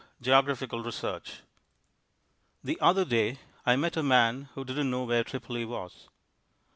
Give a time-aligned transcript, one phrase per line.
[0.19, 1.41] Geographical Research
[2.63, 6.09] The other day I met a man who didn't know where Tripoli was.